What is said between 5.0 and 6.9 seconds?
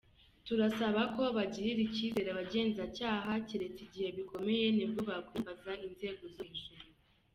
bakwiyambaza inzego zo hejuru.